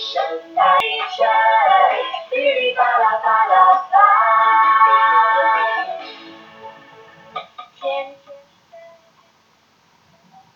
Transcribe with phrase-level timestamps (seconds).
[0.00, 0.22] 声
[0.56, 0.62] 再
[1.14, 1.26] 吹，
[2.30, 3.54] 噼里啪啦啪啦。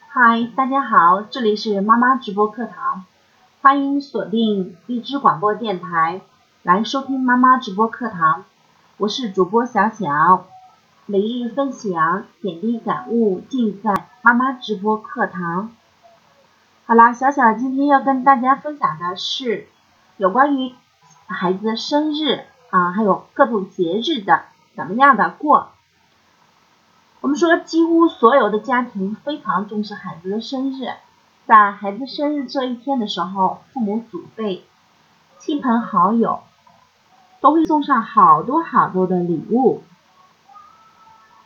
[0.09, 3.05] 嗨，大家好，这里是妈妈直播课堂，
[3.61, 6.23] 欢迎锁定荔枝广播电台
[6.63, 8.47] 来收听妈妈直播课堂，
[8.97, 10.47] 我是主播小小，
[11.05, 15.71] 每日分享点滴感悟尽在妈妈直播课堂。
[16.87, 19.69] 好啦，小小今天要跟大家分享的是
[20.19, 20.75] 有关于
[21.27, 24.43] 孩子的生日啊，还有各种节日的
[24.77, 25.71] 怎么样的过。
[27.23, 30.91] 我们说，几乎所有的家庭非常重视孩子的生日，
[31.47, 34.67] 在孩子生日这一天的时候，父母、祖辈、
[35.39, 36.43] 亲朋好友
[37.41, 39.83] 都会送上好多好多的礼物，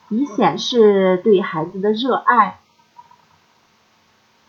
[0.09, 2.59] 以显示对孩子的热爱。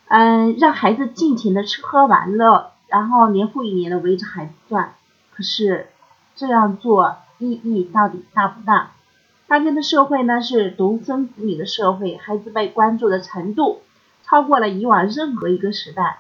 [0.10, 4.94] 嗯，让孩子尽情的吃喝玩乐，然后年复一年的围着孩子转。
[5.32, 5.88] 可是
[6.36, 8.92] 这样做意义到底大不大？
[9.48, 13.82] 当今的社会呢是独生子女的社会，孩子被关注的程度
[14.24, 16.18] 超过了以往任何一个时代，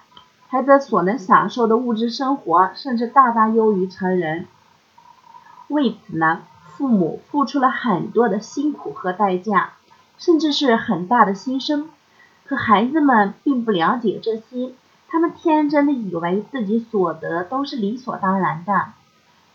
[0.49, 4.45] 孩子所能享受的物质生活甚至大大优于成人。
[5.67, 6.43] 为此呢，
[6.77, 9.73] 父母付出了很多的辛苦和代价，
[10.19, 11.85] 甚至是很大的牺牲。
[12.49, 14.73] 可孩子们并不了解这些，
[15.07, 18.87] 他们天真的以为自己所得都是理所当然的。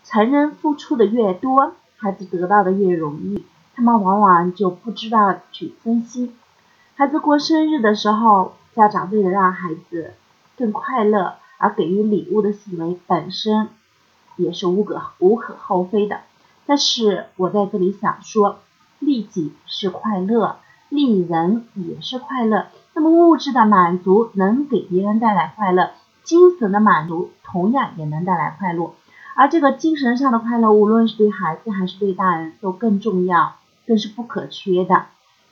[0.05, 3.43] 成人付出的越多，孩子得到的越容易。
[3.75, 6.31] 他们往往就不知道去珍惜。
[6.95, 10.13] 孩子过生日的时候，家长为了让孩子
[10.57, 13.67] 更快乐而给予礼物的行为本身
[14.37, 16.21] 也是无可无可厚非的。
[16.65, 18.59] 但是我在这里想说，
[18.99, 22.67] 利己是快乐，利人也是快乐。
[22.95, 25.91] 那么物质的满足能给别人带来快乐，
[26.23, 28.95] 精神的满足同样也能带来快乐。
[29.35, 33.57] 而这个精神上的快乐，无论是对孩子还是对大人都更重要。
[33.87, 35.05] 更是不可缺的，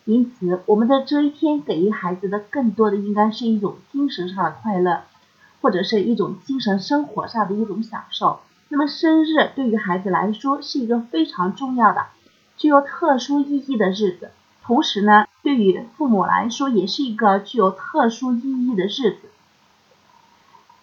[0.06, 5.02] 因此，我们的这一天给予孩子的更多的应该是一种精神上的快乐，
[5.62, 8.40] 或者是一种精神生活上的一种享受。
[8.70, 12.08] 那么，生日对于孩子来说是一个非常重要的、
[12.58, 14.32] 具有特殊意义的日子，
[14.64, 19.20] 同时呢，对于父母来说也是一个具有特殊意义的日子。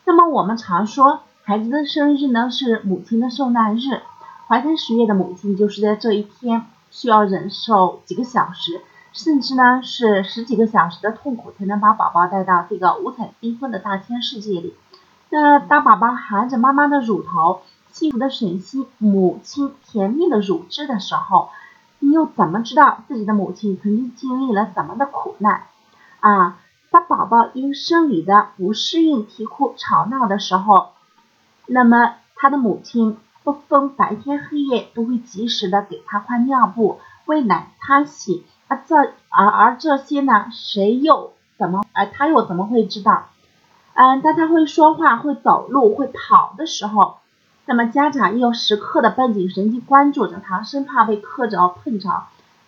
[0.04, 4.02] 那么，我们常说，孩子的生日呢是母亲的受难日，
[4.46, 6.66] 怀胎十月的母亲就是在这一天。
[6.92, 8.80] 需要忍受几个小时，
[9.12, 14.74] 甚至呢是十几个小时的痛苦，才能把宝宝带到这个五彩缤纷的大千世界里。
[15.28, 17.62] 那当宝宝含着妈妈的乳头，
[17.92, 21.50] 幸福的吮吸母亲甜蜜的乳汁的时候，
[22.00, 25.68] 你又怎么知道自己的母亲曾经经历了怎么的苦难
[26.18, 26.58] 啊？
[26.90, 30.88] 当宝宝因生理的不适应啼哭吵闹的时候，
[31.66, 33.16] 那么他的母亲。
[33.42, 38.44] 不分白天黑夜，都会及时的给他换尿布、喂奶、擦洗。
[38.68, 38.96] 啊这
[39.30, 41.82] 而而这些呢，谁又怎么？
[41.94, 43.28] 而他又怎么会知道？
[43.94, 47.16] 嗯，当他会说话、会走路、会跑的时候，
[47.70, 52.24] 那么家长又时刻的绷紧神经关注着他，生怕被磕着、碰着。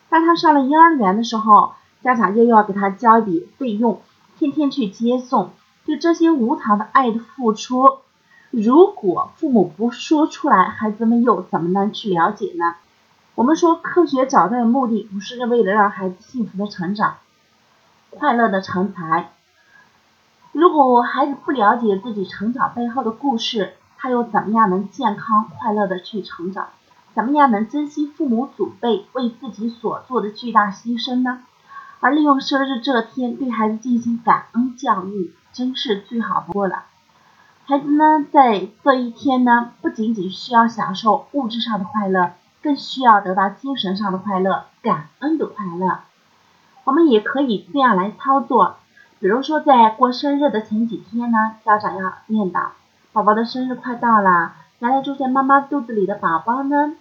[0.08, 1.72] 当他上了幼儿园的时候，
[2.04, 4.00] 家长又要给他交一笔费用，
[4.38, 5.50] 天天去接送。
[5.84, 7.98] 对这些无偿的爱的付出。
[8.52, 12.76] 如果父母不说出来，孩子们又怎么能去了解呢？
[13.34, 17.16] 我们说，科学找到的目的不是为了让孩子幸福的成长、
[18.10, 19.32] 快乐的成才。
[20.52, 26.70] 如果孩子不了解自己成长背后的故事，他又怎么样能健康快乐的去成长？
[27.14, 31.44] 怎么样能珍惜父母祖辈为自己所做的巨大牺牲呢？
[32.00, 36.87] 而利用生日这天对孩子进行感恩教育，真是最好不过了。
[37.64, 46.00] 孩子呢，在这一天呢，不仅仅需要享受物质上的快乐，更需要得到精神上的快乐、感恩的快乐。
[46.82, 48.78] 我们也可以这样来操作，
[49.20, 52.70] 比如说在过生日的前几天呢，家长要念叨：
[53.12, 56.94] 宝宝的生日快到了，原来住在妈妈肚子里的宝宝呢，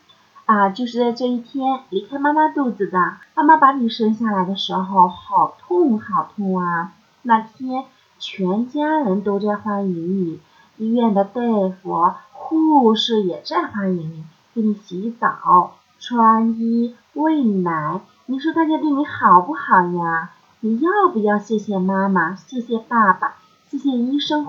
[0.45, 3.13] 啊，就是在这一天离开妈妈肚子的。
[3.33, 6.91] 妈妈把你生下来的时候，好痛好痛啊！
[7.21, 7.85] 那天
[8.19, 10.41] 全家人都在欢迎你。
[10.75, 11.41] 医院的大
[11.81, 18.01] 夫、护士也在欢迎你，给你洗澡、穿衣、喂奶。
[18.25, 20.31] 你说大家对你好不好呀？
[20.59, 23.35] 你要不要谢谢妈妈、谢谢爸爸、
[23.69, 24.45] 谢谢医生、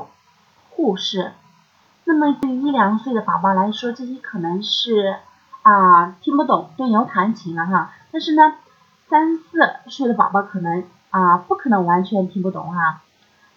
[0.71, 1.31] 护士？
[2.05, 5.17] 那么对于一两岁的宝宝来说，这些可能是
[5.63, 7.93] 啊听不懂、对牛弹琴了哈。
[8.11, 8.55] 但是呢，
[9.09, 9.59] 三四
[9.89, 13.01] 岁的宝宝可能啊不可能完全听不懂哈。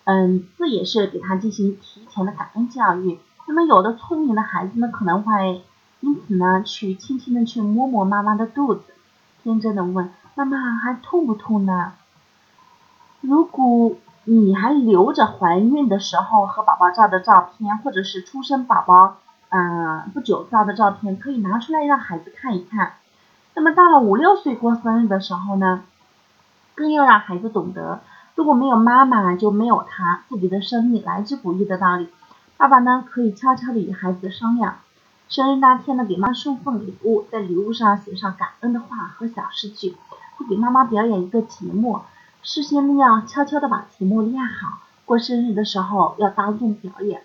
[0.06, 3.20] 嗯，这也是给他进行提前的感恩教育。
[3.48, 5.64] 那么有的聪明的孩子呢，可能会
[6.02, 8.84] 因此呢，去轻轻的去摸摸妈妈的肚子，
[9.44, 11.94] 天真的问妈妈还痛不痛呢？
[13.22, 13.96] 如果
[14.28, 19.18] 你还留着怀孕的时候和宝宝照的照片，或者是出生宝宝
[19.50, 22.94] 嗯不久照的照片，可以拿出来让孩子看一看。
[23.54, 25.84] 那么到了五六岁过生日的时候呢，
[26.74, 28.00] 更要让孩子懂得，
[28.34, 32.10] 如果没有妈妈，就没有他，自己的生命来之不易的道理。
[32.58, 34.78] 爸爸呢，可以悄悄地与孩子商量，
[35.30, 39.96] 生日那天呢，给妈送份礼物，在礼物上写上感恩的话和小诗句，
[40.38, 42.02] 会给妈妈表演一个节目。
[42.48, 47.24] 事先要悄悄的把题目练好，过生日的时候要当众表演，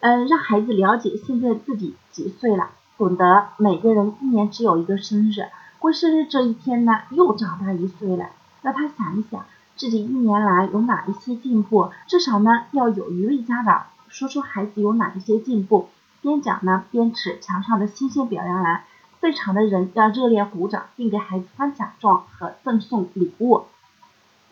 [0.00, 5.46] 嗯，让孩子了解现在自己几岁了，懂得每个人一年只有一个生日，
[5.78, 8.30] 过生日这一天呢又长大一岁了，
[8.62, 9.44] 让他想一想
[9.76, 15.88] 自己一年来有哪一些进步，至少呢要有一位家长说出孩子有哪一些进步，
[16.22, 18.82] 边讲呢边指墙上的新鲜表扬栏，
[19.20, 23.66] 在场的人要热烈鼓掌，并给孩子发奖状和赠送礼物。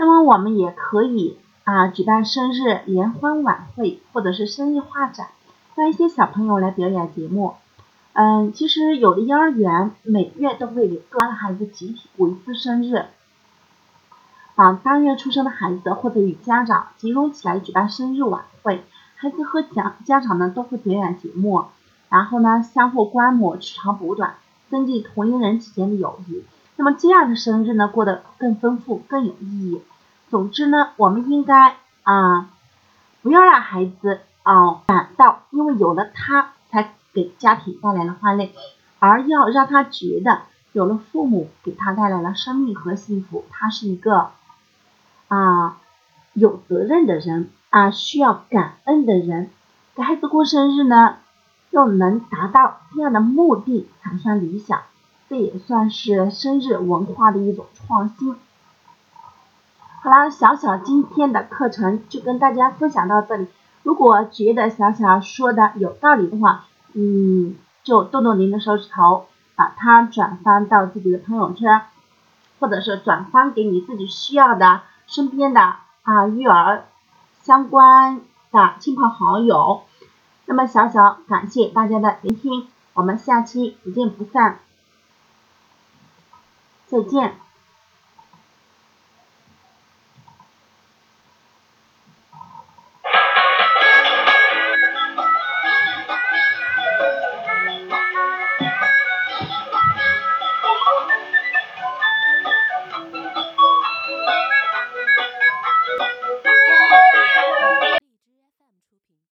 [0.00, 5.26] 那么我们也可以啊举办生日联欢晚会，或者是生日画展，
[5.74, 7.54] 让一些小朋友来表演节目。
[8.12, 13.06] 嗯，其实有的幼儿园每月都会给个孩子集体过一次生日，
[14.54, 18.84] 啊，当月出生的孩子或者与家长集中起来举办生日晚会，
[19.16, 21.64] 孩子和家家长呢都会表演节目，
[22.08, 24.36] 然后呢相互观摩，取长补短，
[24.70, 26.44] 增进同龄人之间的友谊。
[26.78, 29.82] 那么这样的生日呢，过得更丰富、更有意义。
[30.30, 32.50] 总之呢，我们应该啊，
[33.20, 38.52] 不要让孩子啊感到因为有了他才给家庭带来了欢乐，
[39.00, 40.42] 而要让他觉得
[40.72, 44.30] 有了父母给他带来了生命和幸福，他是一个
[45.26, 45.78] 啊
[46.32, 49.50] 有责任的人啊，需要感恩的人。
[49.96, 51.16] 给孩子过生日呢，
[51.70, 54.82] 又能达到这样的目的才算理想。
[55.28, 58.36] 这也算是生日文化的一种创新。
[60.00, 63.46] 好啦，小小今天的课程就跟大家分享到这里。
[63.82, 69.26] 如果觉得小小说的有道理的话，嗯，就动动您的手指头，
[69.56, 71.82] 把它转发到自己的朋友圈，
[72.60, 76.84] 或者是转发给你自己需要的身边的啊育儿
[77.42, 78.20] 相关
[78.52, 79.82] 的亲朋好友。
[80.46, 84.60] 那么，小小感谢大家的聆听，我们下期不见不散。
[86.88, 87.47] 再见。